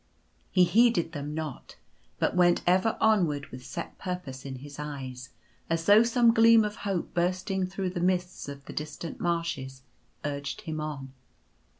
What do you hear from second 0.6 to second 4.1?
heeded them not; but went ever onward with set